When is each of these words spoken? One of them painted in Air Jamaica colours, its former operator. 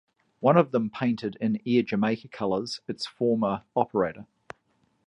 One 0.39 0.57
of 0.57 0.71
them 0.71 0.89
painted 0.89 1.37
in 1.39 1.61
Air 1.63 1.83
Jamaica 1.83 2.27
colours, 2.29 2.81
its 2.87 3.05
former 3.05 3.65
operator. 3.75 4.25